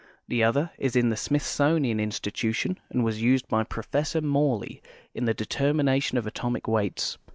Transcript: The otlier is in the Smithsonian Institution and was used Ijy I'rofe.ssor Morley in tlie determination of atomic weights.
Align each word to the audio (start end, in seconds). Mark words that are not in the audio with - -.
The 0.27 0.41
otlier 0.41 0.71
is 0.79 0.95
in 0.95 1.09
the 1.09 1.15
Smithsonian 1.15 1.99
Institution 1.99 2.79
and 2.89 3.03
was 3.03 3.21
used 3.21 3.47
Ijy 3.49 3.63
I'rofe.ssor 3.67 4.23
Morley 4.23 4.81
in 5.13 5.25
tlie 5.25 5.35
determination 5.35 6.17
of 6.17 6.25
atomic 6.25 6.67
weights. 6.67 7.19